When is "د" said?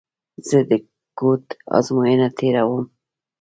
0.69-0.71